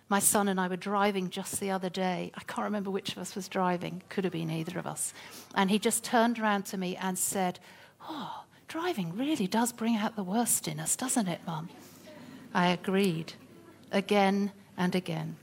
My 0.08 0.20
son 0.20 0.48
and 0.48 0.60
I 0.60 0.68
were 0.68 0.76
driving 0.76 1.30
just 1.30 1.60
the 1.60 1.72
other 1.72 1.90
day. 1.90 2.32
I 2.36 2.42
can't 2.42 2.66
remember 2.66 2.92
which 2.92 3.14
of 3.14 3.18
us 3.18 3.36
was 3.36 3.48
driving, 3.48 4.04
could 4.10 4.24
have 4.24 4.34
been 4.34 4.52
either 4.52 4.78
of 4.78 4.86
us. 4.86 5.14
And 5.56 5.72
he 5.72 5.80
just 5.80 6.04
turned 6.04 6.38
around 6.38 6.66
to 6.68 6.78
me 6.78 6.96
and 6.98 7.18
said, 7.18 7.60
Oh, 8.08 8.44
driving 8.68 9.18
really 9.18 9.48
does 9.48 9.72
bring 9.72 9.96
out 9.96 10.16
the 10.16 10.24
worst 10.24 10.68
in 10.68 10.80
us, 10.80 10.96
doesn't 10.96 11.28
it, 11.28 11.40
Mum? 11.48 11.70
I 12.56 12.68
agreed 12.68 13.34
again 13.92 14.54
and 14.78 14.96
again. 14.96 15.36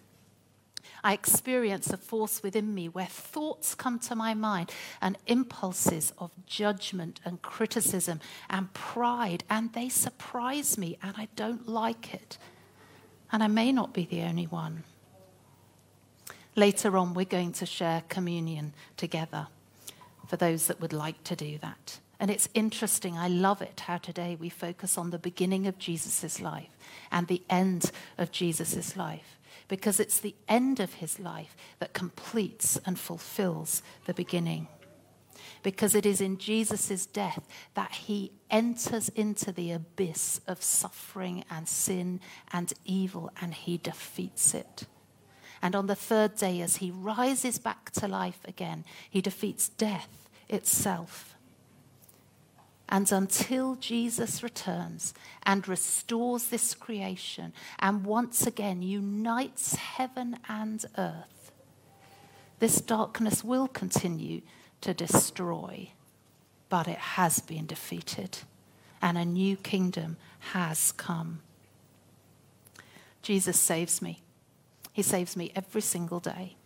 I 1.04 1.12
experience 1.12 1.92
a 1.92 1.98
force 1.98 2.42
within 2.42 2.74
me 2.74 2.88
where 2.88 3.04
thoughts 3.06 3.74
come 3.74 3.98
to 4.00 4.16
my 4.16 4.32
mind 4.32 4.72
and 5.02 5.18
impulses 5.26 6.14
of 6.16 6.30
judgment 6.46 7.20
and 7.22 7.42
criticism 7.42 8.20
and 8.48 8.72
pride, 8.72 9.44
and 9.50 9.70
they 9.74 9.90
surprise 9.90 10.78
me, 10.78 10.96
and 11.02 11.14
I 11.18 11.28
don't 11.36 11.68
like 11.68 12.14
it. 12.14 12.38
And 13.30 13.42
I 13.42 13.48
may 13.48 13.72
not 13.72 13.92
be 13.92 14.06
the 14.06 14.22
only 14.22 14.46
one. 14.46 14.84
Later 16.56 16.96
on, 16.96 17.12
we're 17.12 17.26
going 17.26 17.52
to 17.52 17.66
share 17.66 18.04
communion 18.08 18.72
together 18.96 19.48
for 20.28 20.36
those 20.36 20.66
that 20.68 20.80
would 20.80 20.94
like 20.94 21.22
to 21.24 21.36
do 21.36 21.58
that. 21.58 21.98
And 22.22 22.30
it's 22.30 22.48
interesting, 22.54 23.18
I 23.18 23.26
love 23.26 23.62
it 23.62 23.80
how 23.80 23.96
today 23.96 24.36
we 24.38 24.48
focus 24.48 24.96
on 24.96 25.10
the 25.10 25.18
beginning 25.18 25.66
of 25.66 25.76
Jesus' 25.76 26.40
life 26.40 26.70
and 27.10 27.26
the 27.26 27.42
end 27.50 27.90
of 28.16 28.30
Jesus' 28.30 28.96
life, 28.96 29.40
because 29.66 29.98
it's 29.98 30.20
the 30.20 30.36
end 30.48 30.78
of 30.78 30.94
his 30.94 31.18
life 31.18 31.56
that 31.80 31.94
completes 31.94 32.78
and 32.86 32.96
fulfills 32.96 33.82
the 34.04 34.14
beginning. 34.14 34.68
Because 35.64 35.96
it 35.96 36.06
is 36.06 36.20
in 36.20 36.38
Jesus' 36.38 37.06
death 37.06 37.44
that 37.74 37.90
he 37.90 38.30
enters 38.52 39.08
into 39.08 39.50
the 39.50 39.72
abyss 39.72 40.40
of 40.46 40.62
suffering 40.62 41.42
and 41.50 41.66
sin 41.66 42.20
and 42.52 42.72
evil 42.84 43.32
and 43.40 43.52
he 43.52 43.78
defeats 43.78 44.54
it. 44.54 44.84
And 45.60 45.74
on 45.74 45.88
the 45.88 45.96
third 45.96 46.36
day, 46.36 46.60
as 46.60 46.76
he 46.76 46.92
rises 46.92 47.58
back 47.58 47.90
to 47.94 48.06
life 48.06 48.42
again, 48.44 48.84
he 49.10 49.20
defeats 49.20 49.68
death 49.70 50.28
itself 50.48 51.32
and 52.92 53.10
until 53.10 53.74
Jesus 53.76 54.42
returns 54.42 55.14
and 55.44 55.66
restores 55.66 56.48
this 56.48 56.74
creation 56.74 57.54
and 57.78 58.04
once 58.04 58.46
again 58.46 58.82
unites 58.82 59.76
heaven 59.76 60.36
and 60.46 60.84
earth, 60.98 61.52
this 62.58 62.82
darkness 62.82 63.42
will 63.42 63.66
continue 63.66 64.42
to 64.82 64.92
destroy, 64.92 65.88
but 66.68 66.86
it 66.86 66.98
has 66.98 67.40
been 67.40 67.64
defeated 67.64 68.40
and 69.00 69.16
a 69.16 69.24
new 69.24 69.56
kingdom 69.56 70.18
has 70.52 70.92
come. 70.92 71.40
Jesus 73.22 73.58
saves 73.58 74.02
me. 74.02 74.20
He 74.92 75.00
saves 75.00 75.34
me 75.34 75.50
every 75.56 75.80
single 75.80 76.20
day. 76.20 76.56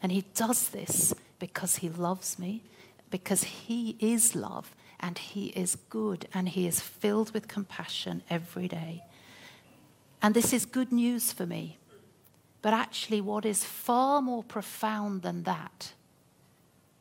And 0.00 0.12
he 0.12 0.24
does 0.36 0.68
this 0.68 1.12
because 1.40 1.76
he 1.76 1.88
loves 1.88 2.38
me, 2.38 2.62
because 3.10 3.42
he 3.42 3.96
is 3.98 4.36
love, 4.36 4.72
and 5.02 5.18
He 5.18 5.46
is 5.48 5.76
good 5.90 6.28
and 6.32 6.48
He 6.48 6.66
is 6.66 6.80
filled 6.80 7.34
with 7.34 7.48
compassion 7.48 8.22
every 8.30 8.68
day. 8.68 9.02
And 10.22 10.34
this 10.34 10.52
is 10.52 10.64
good 10.64 10.92
news 10.92 11.32
for 11.32 11.44
me. 11.44 11.78
But 12.62 12.72
actually, 12.72 13.20
what 13.20 13.44
is 13.44 13.64
far 13.64 14.22
more 14.22 14.44
profound 14.44 15.22
than 15.22 15.42
that 15.42 15.92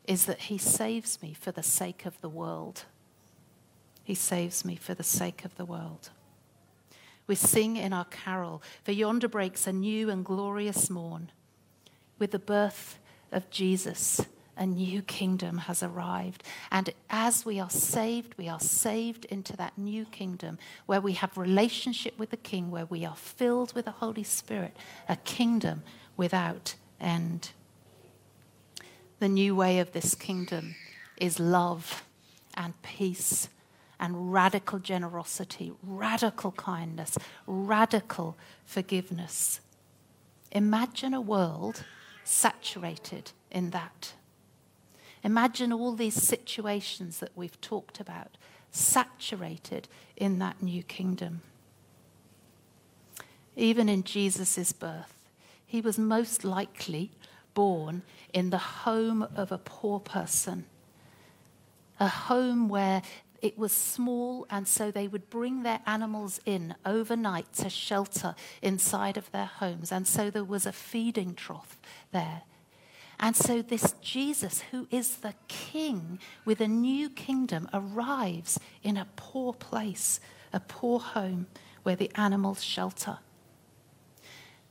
is 0.08 0.26
that 0.26 0.40
He 0.40 0.58
saves 0.58 1.22
me 1.22 1.34
for 1.34 1.52
the 1.52 1.64
sake 1.64 2.06
of 2.06 2.20
the 2.22 2.30
world. 2.30 2.86
He 4.04 4.16
saves 4.16 4.66
me 4.66 4.76
for 4.76 4.96
the 4.96 5.04
sake 5.04 5.46
of 5.46 5.56
the 5.56 5.66
world. 5.66 6.10
We 7.28 7.36
sing 7.36 7.78
in 7.78 7.94
our 7.94 8.06
carol, 8.06 8.64
For 8.84 8.92
yonder 8.92 9.28
breaks 9.28 9.68
a 9.68 9.72
new 9.72 10.10
and 10.10 10.26
glorious 10.26 10.90
morn, 10.90 11.32
with 12.18 12.32
the 12.32 12.40
birth 12.40 12.98
of 13.32 13.50
Jesus 13.52 14.26
a 14.62 14.66
new 14.68 15.02
kingdom 15.02 15.58
has 15.58 15.82
arrived. 15.82 16.44
And 16.72 16.92
as 17.10 17.44
we 17.44 17.60
are 17.60 17.72
saved, 17.72 18.36
we 18.38 18.48
are 18.48 18.60
saved 18.60 19.26
into 19.26 19.58
that 19.58 19.76
new 19.76 20.06
kingdom 20.06 20.60
where 20.86 21.02
we 21.02 21.14
have 21.14 21.36
relationship 21.36 22.20
with 22.20 22.30
the 22.30 22.38
King, 22.38 22.70
where 22.70 22.86
we 22.86 23.04
are 23.04 23.16
filled 23.16 23.74
with 23.74 23.86
the 23.86 23.92
Holy 23.92 24.22
Spirit, 24.22 24.78
a 25.10 25.16
kingdom 25.16 25.82
without 26.16 26.76
end. 27.00 27.50
The 29.18 29.30
new 29.30 29.56
way 29.56 29.80
of 29.80 29.94
this 29.94 30.14
kingdom 30.14 30.76
is 31.18 31.40
love 31.40 32.04
and 32.54 32.80
peace 32.84 33.50
and 34.00 34.32
radical 34.32 34.78
generosity, 34.78 35.74
radical 35.82 36.52
kindness, 36.52 37.18
radical 37.48 38.38
forgiveness. 38.64 39.60
Imagine 40.52 41.16
a 41.16 41.22
world 41.22 41.84
saturated 42.24 43.32
in 43.50 43.72
that. 43.72 44.14
Imagine 45.24 45.72
all 45.72 45.94
these 45.94 46.16
situations 46.16 47.20
that 47.20 47.32
we've 47.36 47.60
talked 47.62 48.00
about 48.00 48.38
saturated 48.72 49.88
in 50.16 50.40
that 50.40 50.62
new 50.64 50.84
kingdom. 50.84 51.42
Even 53.56 53.90
in 53.90 54.04
Jesus' 54.04 54.72
birth, 54.72 55.30
he 55.66 55.82
was 55.82 55.98
most 56.00 56.44
likely 56.44 57.12
born 57.54 58.02
in 58.34 58.50
the 58.50 58.58
home 58.58 59.28
of 59.36 59.52
a 59.52 59.58
poor 59.58 60.00
person, 60.00 60.66
a 62.00 62.08
home 62.08 62.70
where 62.70 63.02
it 63.42 63.58
was 63.58 63.72
small, 63.72 64.46
and 64.50 64.68
so 64.68 64.92
they 64.92 65.08
would 65.08 65.30
bring 65.30 65.64
their 65.64 65.82
animals 65.86 66.40
in 66.46 66.76
overnight 66.86 67.52
to 67.54 67.70
shelter 67.70 68.36
inside 68.62 69.18
of 69.18 69.32
their 69.32 69.46
homes. 69.46 69.92
And 69.92 70.08
so 70.08 70.30
there 70.30 70.44
was 70.44 70.66
a 70.66 70.72
feeding 70.72 71.34
trough 71.34 71.80
there. 72.12 72.44
And 73.24 73.36
so, 73.36 73.62
this 73.62 73.94
Jesus, 74.02 74.62
who 74.72 74.88
is 74.90 75.18
the 75.18 75.36
king 75.48 76.18
with 76.44 76.60
a 76.60 76.68
new 76.68 77.08
kingdom, 77.08 77.70
arrives 77.72 78.60
in 78.82 78.98
a 78.98 79.08
poor 79.16 79.54
place, 79.54 80.20
a 80.52 80.60
poor 80.60 81.00
home 81.00 81.46
where 81.84 81.96
the 81.96 82.12
animals 82.16 82.64
shelter. 82.64 83.20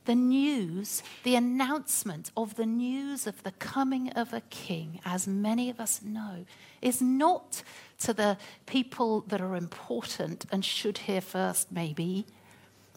The 0.03 0.15
news, 0.15 1.01
the 1.23 1.35
announcement 1.35 2.31
of 2.35 2.55
the 2.55 2.65
news 2.65 3.25
of 3.25 3.43
the 3.43 3.51
coming 3.53 4.09
of 4.09 4.33
a 4.33 4.41
king, 4.41 4.99
as 5.05 5.27
many 5.27 5.69
of 5.69 5.79
us 5.79 6.01
know, 6.03 6.45
is 6.81 7.01
not 7.01 7.63
to 7.99 8.13
the 8.13 8.37
people 8.65 9.21
that 9.27 9.39
are 9.39 9.55
important 9.55 10.45
and 10.51 10.65
should 10.65 10.97
hear 10.99 11.21
first, 11.21 11.71
maybe. 11.71 12.25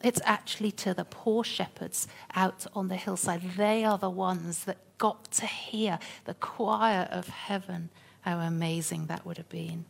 It's 0.04 0.20
actually 0.24 0.70
to 0.72 0.92
the 0.92 1.06
poor 1.06 1.42
shepherds 1.42 2.06
out 2.34 2.66
on 2.74 2.88
the 2.88 2.96
hillside. 2.96 3.42
They 3.56 3.84
are 3.84 3.96
the 3.96 4.10
ones 4.10 4.64
that 4.64 4.76
got 4.98 5.32
to 5.32 5.46
hear 5.46 5.98
the 6.26 6.34
choir 6.34 7.08
of 7.10 7.28
heaven. 7.28 7.88
How 8.20 8.38
amazing 8.38 9.06
that 9.06 9.24
would 9.24 9.38
have 9.38 9.48
been. 9.48 9.86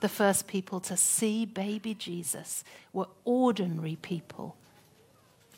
The 0.00 0.08
first 0.08 0.48
people 0.48 0.80
to 0.80 0.96
see 0.96 1.46
baby 1.46 1.94
Jesus 1.94 2.64
were 2.92 3.08
ordinary 3.24 3.96
people. 4.02 4.56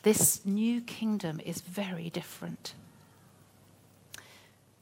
This 0.03 0.45
new 0.45 0.81
kingdom 0.81 1.39
is 1.43 1.61
very 1.61 2.11
different. 2.11 2.75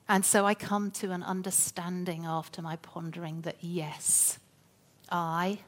And 0.08 0.26
so 0.26 0.46
I 0.46 0.54
come 0.54 0.92
to 0.92 1.12
an 1.12 1.24
understanding 1.24 2.26
after 2.26 2.62
my 2.62 2.76
pondering 2.78 3.42
that 3.42 3.58
yes, 3.62 4.40
I, 5.10 5.60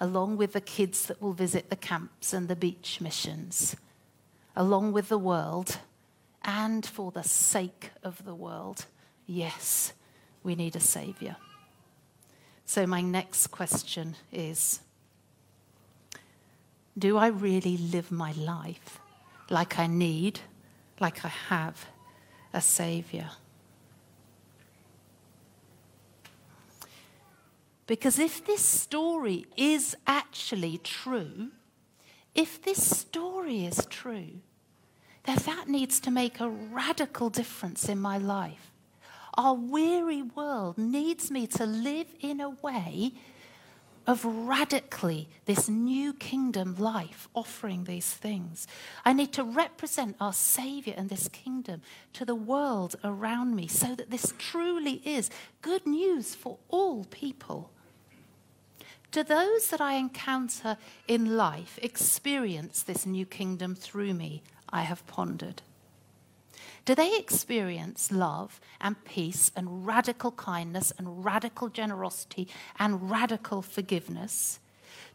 along 0.00 0.36
with 0.36 0.52
the 0.52 0.60
kids 0.60 1.06
that 1.06 1.20
will 1.20 1.32
visit 1.32 1.70
the 1.70 1.76
camps 1.76 2.32
and 2.32 2.48
the 2.48 2.56
beach 2.56 3.00
missions, 3.00 3.76
along 4.54 4.92
with 4.92 5.08
the 5.08 5.18
world, 5.18 5.78
and 6.44 6.86
for 6.86 7.10
the 7.10 7.24
sake 7.24 7.90
of 8.02 8.24
the 8.24 8.34
world, 8.34 8.86
yes, 9.26 9.92
we 10.42 10.54
need 10.54 10.76
a 10.76 10.80
Savior. 10.80 11.36
So, 12.64 12.86
my 12.86 13.00
next 13.00 13.48
question 13.48 14.14
is 14.32 14.80
Do 16.96 17.16
I 17.16 17.28
really 17.28 17.76
live 17.76 18.12
my 18.12 18.32
life 18.32 19.00
like 19.50 19.78
I 19.78 19.86
need, 19.86 20.40
like 21.00 21.24
I 21.24 21.28
have 21.28 21.86
a 22.52 22.60
Savior? 22.60 23.30
Because 27.88 28.18
if 28.18 28.44
this 28.44 28.60
story 28.60 29.46
is 29.56 29.96
actually 30.06 30.76
true, 30.76 31.48
if 32.34 32.62
this 32.62 32.86
story 32.86 33.64
is 33.64 33.86
true, 33.88 34.42
then 35.24 35.38
that 35.46 35.68
needs 35.68 35.98
to 36.00 36.10
make 36.10 36.38
a 36.38 36.50
radical 36.50 37.30
difference 37.30 37.88
in 37.88 37.98
my 37.98 38.18
life. 38.18 38.72
Our 39.38 39.54
weary 39.54 40.20
world 40.20 40.76
needs 40.76 41.30
me 41.30 41.46
to 41.46 41.64
live 41.64 42.08
in 42.20 42.42
a 42.42 42.50
way 42.50 43.12
of 44.06 44.22
radically 44.24 45.30
this 45.46 45.66
new 45.66 46.12
kingdom 46.12 46.76
life 46.78 47.26
offering 47.34 47.84
these 47.84 48.12
things. 48.12 48.66
I 49.06 49.14
need 49.14 49.32
to 49.32 49.44
represent 49.44 50.16
our 50.20 50.34
Savior 50.34 50.92
and 50.94 51.08
this 51.08 51.28
kingdom 51.28 51.80
to 52.14 52.26
the 52.26 52.34
world 52.34 52.96
around 53.02 53.56
me 53.56 53.66
so 53.66 53.94
that 53.94 54.10
this 54.10 54.34
truly 54.36 55.00
is 55.06 55.30
good 55.62 55.86
news 55.86 56.34
for 56.34 56.58
all 56.68 57.04
people. 57.04 57.70
Do 59.10 59.24
those 59.24 59.68
that 59.68 59.80
I 59.80 59.94
encounter 59.94 60.76
in 61.06 61.36
life 61.36 61.78
experience 61.82 62.82
this 62.82 63.06
new 63.06 63.24
kingdom 63.24 63.74
through 63.74 64.12
me? 64.12 64.42
I 64.68 64.82
have 64.82 65.06
pondered. 65.06 65.62
Do 66.84 66.94
they 66.94 67.16
experience 67.18 68.12
love 68.12 68.60
and 68.80 69.02
peace 69.04 69.50
and 69.56 69.86
radical 69.86 70.32
kindness 70.32 70.92
and 70.98 71.24
radical 71.24 71.68
generosity 71.70 72.48
and 72.78 73.10
radical 73.10 73.62
forgiveness? 73.62 74.58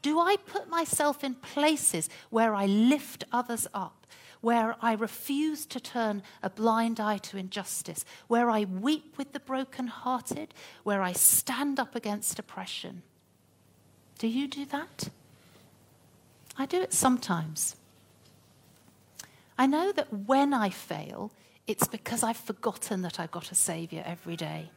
Do 0.01 0.19
I 0.19 0.37
put 0.37 0.69
myself 0.69 1.23
in 1.23 1.35
places 1.35 2.09
where 2.31 2.55
I 2.55 2.65
lift 2.65 3.25
others 3.31 3.67
up, 3.75 4.07
where 4.41 4.75
I 4.81 4.93
refuse 4.93 5.65
to 5.67 5.79
turn 5.79 6.23
a 6.41 6.49
blind 6.49 6.99
eye 6.99 7.19
to 7.19 7.37
injustice, 7.37 8.05
where 8.27 8.49
I 8.49 8.65
weep 8.65 9.17
with 9.17 9.33
the 9.33 9.39
brokenhearted, 9.39 10.53
where 10.83 11.01
I 11.01 11.13
stand 11.13 11.79
up 11.79 11.95
against 11.95 12.39
oppression? 12.39 13.03
Do 14.23 14.29
you 14.29 14.47
do 14.47 14.63
that? 14.67 15.09
I 16.57 16.65
do 16.65 16.81
it 16.81 16.93
sometimes. 16.93 17.75
I 19.57 19.67
know 19.67 19.91
that 19.91 20.13
when 20.13 20.53
I 20.53 20.69
fail, 20.69 21.33
it's 21.67 21.89
because 21.89 22.23
I've 22.23 22.37
forgotten 22.37 23.01
that 23.01 23.19
I've 23.19 23.31
got 23.31 23.51
a 23.51 23.55
Savior 23.55 24.01
every 24.05 24.37
day. 24.37 24.69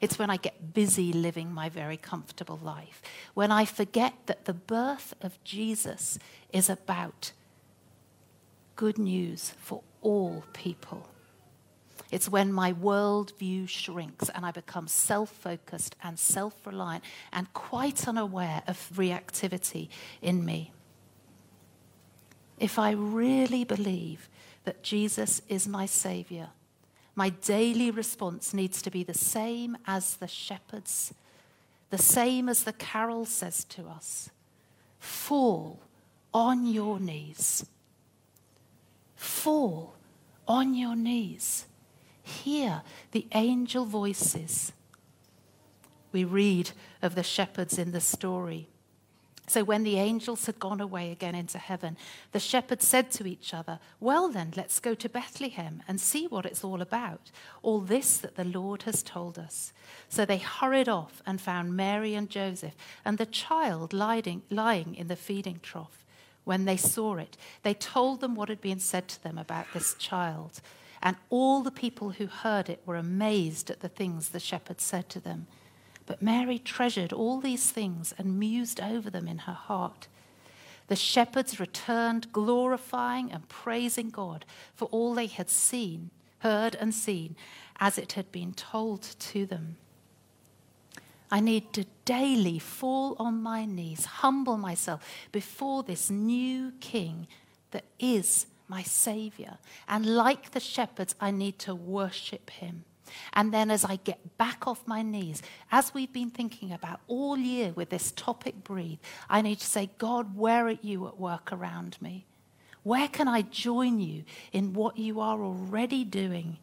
It's 0.00 0.18
when 0.18 0.28
I 0.28 0.38
get 0.38 0.74
busy 0.74 1.12
living 1.12 1.52
my 1.52 1.68
very 1.68 1.96
comfortable 1.96 2.58
life, 2.60 3.00
when 3.32 3.52
I 3.52 3.64
forget 3.64 4.14
that 4.26 4.46
the 4.46 4.54
birth 4.54 5.14
of 5.22 5.38
Jesus 5.44 6.18
is 6.52 6.68
about 6.68 7.30
good 8.74 8.98
news 8.98 9.54
for 9.60 9.82
all 10.02 10.42
people. 10.52 11.08
It's 12.10 12.28
when 12.28 12.52
my 12.52 12.72
worldview 12.72 13.68
shrinks 13.68 14.28
and 14.30 14.44
I 14.44 14.50
become 14.50 14.88
self 14.88 15.30
focused 15.30 15.94
and 16.02 16.18
self 16.18 16.66
reliant 16.66 17.04
and 17.32 17.52
quite 17.52 18.08
unaware 18.08 18.62
of 18.66 18.90
reactivity 18.94 19.88
in 20.20 20.44
me. 20.44 20.72
If 22.58 22.78
I 22.78 22.90
really 22.90 23.64
believe 23.64 24.28
that 24.64 24.82
Jesus 24.82 25.40
is 25.48 25.68
my 25.68 25.86
Savior, 25.86 26.48
my 27.14 27.28
daily 27.30 27.90
response 27.90 28.52
needs 28.52 28.82
to 28.82 28.90
be 28.90 29.04
the 29.04 29.14
same 29.14 29.78
as 29.86 30.16
the 30.16 30.28
shepherds, 30.28 31.14
the 31.90 31.98
same 31.98 32.48
as 32.48 32.64
the 32.64 32.72
carol 32.72 33.24
says 33.24 33.64
to 33.64 33.86
us 33.86 34.30
fall 34.98 35.80
on 36.34 36.66
your 36.66 37.00
knees. 37.00 37.64
Fall 39.16 39.94
on 40.46 40.74
your 40.74 40.96
knees 40.96 41.66
hear 42.30 42.82
the 43.12 43.26
angel 43.32 43.84
voices. 43.84 44.72
We 46.12 46.24
read 46.24 46.70
of 47.02 47.14
the 47.14 47.22
shepherds 47.22 47.78
in 47.78 47.92
the 47.92 48.00
story. 48.00 48.68
So 49.50 49.64
when 49.64 49.82
the 49.82 49.96
angels 49.96 50.46
had 50.46 50.60
gone 50.60 50.80
away 50.80 51.10
again 51.10 51.34
into 51.34 51.58
heaven, 51.58 51.96
the 52.30 52.38
shepherds 52.38 52.86
said 52.86 53.10
to 53.10 53.26
each 53.26 53.52
other, 53.52 53.80
Well, 53.98 54.28
then, 54.28 54.52
let's 54.56 54.78
go 54.78 54.94
to 54.94 55.08
Bethlehem 55.08 55.82
and 55.88 56.00
see 56.00 56.28
what 56.28 56.46
it's 56.46 56.62
all 56.62 56.80
about, 56.80 57.32
all 57.60 57.80
this 57.80 58.16
that 58.18 58.36
the 58.36 58.44
Lord 58.44 58.84
has 58.84 59.02
told 59.02 59.40
us. 59.40 59.72
So 60.08 60.24
they 60.24 60.38
hurried 60.38 60.88
off 60.88 61.20
and 61.26 61.40
found 61.40 61.76
Mary 61.76 62.14
and 62.14 62.30
Joseph 62.30 62.76
and 63.04 63.18
the 63.18 63.26
child 63.26 63.92
lying, 63.92 64.42
lying 64.50 64.94
in 64.94 65.08
the 65.08 65.16
feeding 65.16 65.58
trough. 65.64 66.04
When 66.44 66.64
they 66.64 66.76
saw 66.76 67.16
it, 67.16 67.36
they 67.64 67.74
told 67.74 68.20
them 68.20 68.36
what 68.36 68.50
had 68.50 68.60
been 68.60 68.78
said 68.78 69.08
to 69.08 69.22
them 69.22 69.36
about 69.36 69.66
this 69.74 69.94
child. 69.94 70.60
And 71.02 71.16
all 71.30 71.62
the 71.62 71.70
people 71.70 72.10
who 72.10 72.26
heard 72.26 72.68
it 72.68 72.82
were 72.84 72.96
amazed 72.96 73.70
at 73.70 73.80
the 73.80 73.88
things 73.88 74.28
the 74.28 74.40
shepherds 74.40 74.84
said 74.84 75.08
to 75.10 75.20
them. 75.20 75.46
But 76.06 76.22
Mary 76.22 76.58
treasured 76.58 77.12
all 77.12 77.40
these 77.40 77.70
things 77.70 78.12
and 78.18 78.38
mused 78.38 78.80
over 78.80 79.10
them 79.10 79.28
in 79.28 79.38
her 79.38 79.52
heart. 79.52 80.08
The 80.88 80.96
shepherds 80.96 81.60
returned, 81.60 82.32
glorifying 82.32 83.30
and 83.30 83.48
praising 83.48 84.10
God 84.10 84.44
for 84.74 84.86
all 84.86 85.14
they 85.14 85.28
had 85.28 85.48
seen, 85.48 86.10
heard, 86.40 86.74
and 86.74 86.92
seen, 86.92 87.36
as 87.78 87.96
it 87.96 88.12
had 88.12 88.32
been 88.32 88.52
told 88.52 89.02
to 89.02 89.46
them. 89.46 89.76
I 91.30 91.38
need 91.38 91.72
to 91.74 91.86
daily 92.04 92.58
fall 92.58 93.14
on 93.20 93.40
my 93.40 93.64
knees, 93.64 94.04
humble 94.04 94.56
myself 94.56 95.00
before 95.30 95.84
this 95.84 96.10
new 96.10 96.72
King 96.80 97.28
that 97.70 97.84
is 98.00 98.46
my 98.70 98.82
Savior. 98.82 99.58
And 99.86 100.06
like 100.06 100.52
the 100.52 100.60
shepherds, 100.60 101.14
I 101.20 101.30
need 101.30 101.58
to 101.60 101.74
worship 101.74 102.48
Him. 102.48 102.84
And 103.32 103.52
then, 103.52 103.70
as 103.70 103.84
I 103.84 103.96
get 103.96 104.38
back 104.38 104.66
off 104.66 104.86
my 104.86 105.02
knees, 105.02 105.42
as 105.72 105.92
we've 105.92 106.12
been 106.12 106.30
thinking 106.30 106.72
about 106.72 107.00
all 107.08 107.36
year 107.36 107.72
with 107.74 107.90
this 107.90 108.12
topic, 108.12 108.62
breathe, 108.62 109.00
I 109.28 109.42
need 109.42 109.58
to 109.58 109.66
say, 109.66 109.90
God, 109.98 110.36
where 110.36 110.66
are 110.68 110.78
you 110.80 111.08
at 111.08 111.18
work 111.18 111.52
around 111.52 111.96
me? 112.00 112.26
Where 112.82 113.08
can 113.08 113.28
I 113.28 113.42
join 113.42 114.00
you 114.00 114.24
in 114.52 114.72
what 114.72 114.96
you 114.96 115.20
are 115.20 115.42
already 115.42 116.04
doing? 116.04 116.58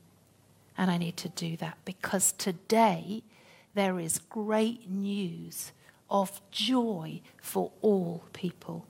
And 0.77 0.89
I 0.89 0.97
need 0.97 1.17
to 1.17 1.29
do 1.29 1.57
that 1.57 1.77
because 1.85 2.31
today 2.31 3.23
there 3.73 3.99
is 3.99 4.19
great 4.19 4.89
news 4.89 5.71
of 6.09 6.41
joy 6.49 7.21
for 7.41 7.71
all 7.81 8.23
people. 8.33 8.85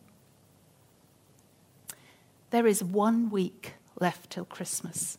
There 2.50 2.68
is 2.68 2.84
one 2.84 3.30
week 3.30 3.74
left 4.00 4.30
till 4.30 4.46
Christmas. 4.46 5.18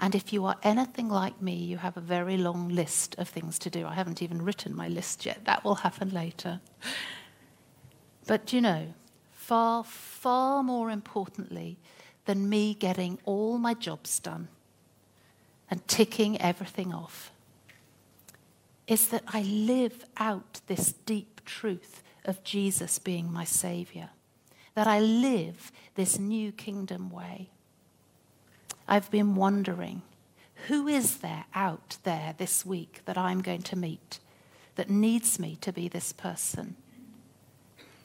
And 0.00 0.14
if 0.14 0.32
you 0.32 0.44
are 0.44 0.56
anything 0.62 1.08
like 1.08 1.42
me, 1.42 1.54
you 1.54 1.78
have 1.78 1.96
a 1.96 2.00
very 2.00 2.36
long 2.36 2.68
list 2.68 3.16
of 3.18 3.28
things 3.28 3.58
to 3.60 3.70
do. 3.70 3.86
I 3.86 3.94
haven't 3.94 4.22
even 4.22 4.42
written 4.42 4.76
my 4.76 4.88
list 4.88 5.26
yet. 5.26 5.44
That 5.44 5.64
will 5.64 5.76
happen 5.76 6.10
later. 6.10 6.60
But 8.26 8.52
you 8.52 8.60
know, 8.60 8.94
far, 9.32 9.82
far 9.82 10.62
more 10.62 10.90
importantly 10.90 11.78
than 12.26 12.48
me 12.48 12.74
getting 12.74 13.18
all 13.24 13.58
my 13.58 13.74
jobs 13.74 14.20
done 14.20 14.48
and 15.70 15.86
ticking 15.88 16.40
everything 16.40 16.92
off 16.92 17.32
is 18.86 19.08
that 19.08 19.24
I 19.28 19.42
live 19.42 20.04
out 20.16 20.60
this 20.66 20.92
deep 21.06 21.40
truth 21.44 22.02
of 22.24 22.44
Jesus 22.44 22.98
being 22.98 23.32
my 23.32 23.44
Savior 23.44 24.10
that 24.78 24.86
I 24.86 25.00
live 25.00 25.72
this 25.96 26.20
new 26.20 26.52
kingdom 26.52 27.10
way. 27.10 27.48
I've 28.86 29.10
been 29.10 29.34
wondering 29.34 30.02
who 30.68 30.86
is 30.86 31.16
there 31.16 31.46
out 31.52 31.96
there 32.04 32.36
this 32.38 32.64
week 32.64 33.00
that 33.04 33.18
I'm 33.18 33.42
going 33.42 33.62
to 33.62 33.76
meet 33.76 34.20
that 34.76 34.88
needs 34.88 35.40
me 35.40 35.56
to 35.62 35.72
be 35.72 35.88
this 35.88 36.12
person? 36.12 36.76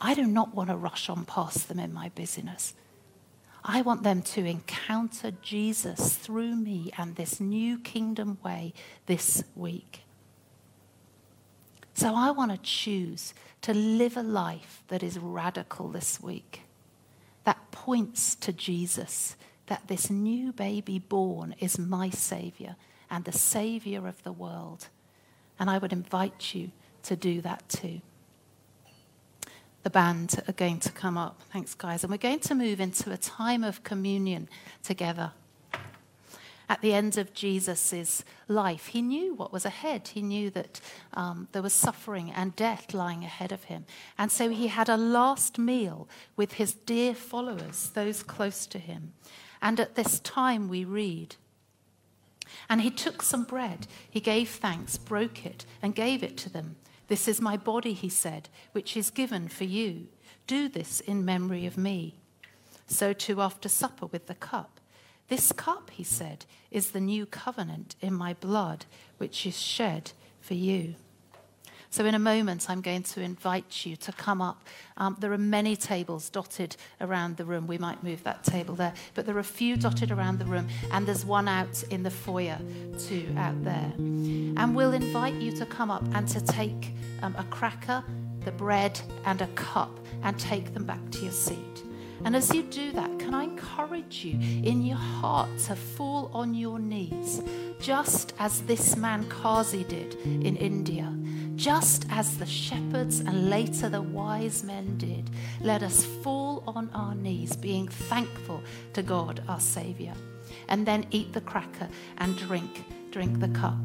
I 0.01 0.15
do 0.15 0.25
not 0.25 0.55
want 0.55 0.71
to 0.71 0.75
rush 0.75 1.09
on 1.09 1.25
past 1.25 1.67
them 1.67 1.77
in 1.77 1.93
my 1.93 2.09
busyness. 2.09 2.73
I 3.63 3.83
want 3.83 4.01
them 4.01 4.23
to 4.23 4.43
encounter 4.43 5.29
Jesus 5.43 6.15
through 6.15 6.55
me 6.55 6.91
and 6.97 7.15
this 7.15 7.39
new 7.39 7.77
kingdom 7.77 8.39
way 8.43 8.73
this 9.05 9.43
week. 9.55 10.01
So 11.93 12.15
I 12.15 12.31
want 12.31 12.51
to 12.51 12.57
choose 12.57 13.35
to 13.61 13.73
live 13.73 14.17
a 14.17 14.23
life 14.23 14.83
that 14.89 15.01
is 15.03 15.17
radical 15.17 15.87
this 15.87 16.21
week, 16.21 16.62
that 17.43 17.71
points 17.71 18.35
to 18.35 18.53
Jesus, 18.53 19.35
that 19.67 19.87
this 19.87 20.09
new 20.09 20.51
baby 20.51 20.99
born 20.99 21.55
is 21.59 21.77
my 21.79 22.09
Savior 22.09 22.75
and 23.09 23.25
the 23.25 23.31
Savior 23.31 24.07
of 24.07 24.21
the 24.23 24.31
world. 24.31 24.87
And 25.59 25.69
I 25.69 25.77
would 25.77 25.93
invite 25.93 26.55
you 26.55 26.71
to 27.03 27.15
do 27.15 27.41
that 27.41 27.67
too. 27.69 28.01
The 29.83 29.89
band 29.89 30.41
are 30.47 30.53
going 30.53 30.79
to 30.79 30.91
come 30.91 31.17
up. 31.17 31.41
Thanks, 31.51 31.75
guys. 31.75 32.03
And 32.03 32.11
we're 32.11 32.17
going 32.17 32.39
to 32.39 32.55
move 32.55 32.79
into 32.79 33.11
a 33.11 33.17
time 33.17 33.63
of 33.63 33.83
communion 33.83 34.47
together. 34.81 35.33
At 36.69 36.81
the 36.81 36.93
end 36.93 37.17
of 37.17 37.33
Jesus' 37.33 38.23
life, 38.47 38.87
he 38.87 39.01
knew 39.01 39.33
what 39.33 39.51
was 39.51 39.65
ahead. 39.65 40.09
He 40.09 40.21
knew 40.21 40.49
that 40.51 40.79
um, 41.13 41.47
there 41.51 41.61
was 41.61 41.73
suffering 41.73 42.31
and 42.31 42.55
death 42.55 42.93
lying 42.93 43.23
ahead 43.23 43.51
of 43.51 43.65
him. 43.65 43.85
And 44.17 44.31
so 44.31 44.49
he 44.49 44.67
had 44.67 44.89
a 44.89 44.97
last 44.97 45.59
meal 45.59 46.07
with 46.35 46.53
his 46.53 46.73
dear 46.73 47.13
followers, 47.13 47.91
those 47.93 48.23
close 48.23 48.65
to 48.67 48.79
him. 48.79 49.13
And 49.61 49.79
at 49.79 49.95
this 49.95 50.19
time, 50.19 50.67
we 50.67 50.83
read, 50.85 51.35
and 52.69 52.81
he 52.81 52.91
took 52.91 53.21
some 53.21 53.43
bread, 53.43 53.87
he 54.09 54.19
gave 54.19 54.49
thanks, 54.49 54.97
broke 54.97 55.45
it, 55.45 55.65
and 55.81 55.95
gave 55.95 56.23
it 56.23 56.37
to 56.37 56.49
them. 56.49 56.75
This 57.07 57.27
is 57.27 57.41
my 57.41 57.57
body, 57.57 57.93
he 57.93 58.09
said, 58.09 58.49
which 58.71 58.97
is 58.97 59.09
given 59.09 59.47
for 59.47 59.65
you. 59.65 60.07
Do 60.47 60.67
this 60.67 60.99
in 60.99 61.25
memory 61.25 61.65
of 61.65 61.77
me. 61.77 62.15
So 62.87 63.13
too 63.13 63.41
after 63.41 63.69
supper 63.69 64.07
with 64.07 64.27
the 64.27 64.35
cup. 64.35 64.72
This 65.33 65.51
cup, 65.51 65.89
he 65.89 66.03
said, 66.03 66.45
is 66.69 66.91
the 66.91 66.99
new 66.99 67.25
covenant 67.25 67.95
in 68.01 68.13
my 68.13 68.35
blood, 68.35 68.85
which 69.17 69.47
is 69.47 69.59
shed 69.59 70.11
for 70.39 70.53
you. 70.53 70.93
So, 71.89 72.05
in 72.05 72.13
a 72.13 72.19
moment, 72.19 72.69
I'm 72.69 72.81
going 72.81 73.01
to 73.01 73.21
invite 73.21 73.83
you 73.83 73.95
to 73.95 74.11
come 74.11 74.43
up. 74.43 74.67
Um, 74.95 75.17
there 75.19 75.33
are 75.33 75.39
many 75.39 75.75
tables 75.75 76.29
dotted 76.29 76.75
around 77.01 77.37
the 77.37 77.45
room. 77.45 77.65
We 77.65 77.79
might 77.79 78.03
move 78.03 78.23
that 78.25 78.43
table 78.43 78.75
there, 78.75 78.93
but 79.15 79.25
there 79.25 79.35
are 79.35 79.39
a 79.39 79.43
few 79.43 79.75
dotted 79.75 80.11
around 80.11 80.37
the 80.37 80.45
room, 80.45 80.67
and 80.91 81.07
there's 81.07 81.25
one 81.25 81.47
out 81.47 81.81
in 81.89 82.03
the 82.03 82.11
foyer, 82.11 82.59
too, 82.99 83.33
out 83.35 83.63
there. 83.63 83.91
And 83.97 84.75
we'll 84.75 84.93
invite 84.93 85.33
you 85.41 85.51
to 85.53 85.65
come 85.65 85.89
up 85.89 86.03
and 86.13 86.27
to 86.27 86.41
take 86.41 86.93
um, 87.23 87.35
a 87.39 87.43
cracker, 87.45 88.03
the 88.41 88.51
bread, 88.51 89.01
and 89.25 89.41
a 89.41 89.47
cup, 89.55 89.99
and 90.21 90.39
take 90.39 90.75
them 90.75 90.85
back 90.85 91.09
to 91.09 91.21
your 91.23 91.31
seat. 91.31 91.83
And 92.25 92.35
as 92.35 92.53
you 92.53 92.63
do 92.63 92.91
that, 92.93 93.19
can 93.19 93.33
I 93.33 93.43
encourage 93.43 94.23
you 94.23 94.39
in 94.39 94.81
your 94.81 94.97
heart 94.97 95.49
to 95.65 95.75
fall 95.75 96.31
on 96.33 96.53
your 96.53 96.79
knees, 96.79 97.41
just 97.79 98.33
as 98.39 98.61
this 98.61 98.95
man 98.95 99.27
Kazi 99.29 99.83
did 99.83 100.15
in 100.15 100.55
India? 100.55 101.13
Just 101.55 102.05
as 102.09 102.37
the 102.37 102.45
shepherds 102.45 103.19
and 103.19 103.49
later 103.49 103.87
the 103.89 104.01
wise 104.01 104.63
men 104.63 104.97
did, 104.97 105.29
let 105.61 105.83
us 105.83 106.05
fall 106.23 106.63
on 106.65 106.89
our 106.93 107.13
knees, 107.13 107.55
being 107.55 107.87
thankful 107.87 108.63
to 108.93 109.03
God, 109.03 109.43
our 109.47 109.59
Savior, 109.59 110.13
and 110.67 110.85
then 110.85 111.05
eat 111.11 111.33
the 111.33 111.41
cracker 111.41 111.87
and 112.17 112.37
drink, 112.37 112.85
drink 113.11 113.39
the 113.39 113.49
cup. 113.49 113.77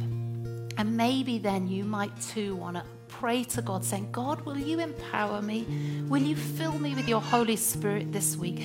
And 0.79 0.96
maybe 0.96 1.38
then 1.38 1.66
you 1.66 1.85
might 1.85 2.18
too 2.20 2.55
want 2.57 2.77
to 2.77 2.85
pray 3.18 3.42
to 3.42 3.61
God, 3.61 3.85
saying, 3.85 4.09
God, 4.12 4.42
will 4.42 4.57
you 4.57 4.78
empower 4.78 5.42
me? 5.42 5.66
Will 6.09 6.22
you 6.22 6.37
fill 6.37 6.78
me 6.78 6.94
with 6.94 7.09
your 7.09 7.20
Holy 7.20 7.57
Spirit 7.57 8.12
this 8.12 8.37
week 8.37 8.62